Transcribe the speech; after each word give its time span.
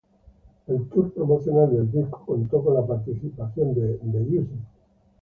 El 0.65 0.89
tour 0.89 1.13
promocional 1.13 1.69
del 1.69 1.91
disco 1.91 2.23
contó 2.25 2.63
con 2.63 2.73
la 2.73 2.87
participación 2.87 3.75
de 3.75 3.99
The 3.99 4.19
Used. 4.35 4.59